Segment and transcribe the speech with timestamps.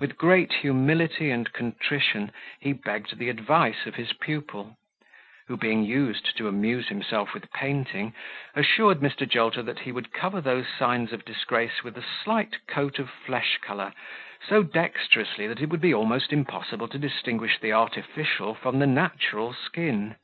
[0.00, 4.76] With great humility and contrition he begged the advice of his pupil,
[5.46, 8.12] who being used to amuse himself with painting,
[8.56, 9.24] assured Mr.
[9.24, 13.58] Jolter that he would cover those signs of disgrace with a slight coat of flesh
[13.58, 13.92] colour
[14.48, 19.52] so dexterously, that it would be almost impossible to distinguish the artificial from the natural
[19.52, 20.16] skin.